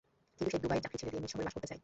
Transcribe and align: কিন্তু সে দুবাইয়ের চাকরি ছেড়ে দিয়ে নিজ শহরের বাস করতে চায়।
কিন্তু 0.37 0.49
সে 0.53 0.57
দুবাইয়ের 0.63 0.83
চাকরি 0.85 0.97
ছেড়ে 1.01 1.11
দিয়ে 1.13 1.21
নিজ 1.23 1.29
শহরের 1.33 1.45
বাস 1.47 1.53
করতে 1.55 1.69
চায়। 1.69 1.79